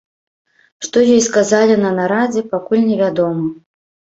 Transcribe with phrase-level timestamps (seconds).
[0.87, 3.45] Што ёй сказалі на нарадзе, пакуль невядома.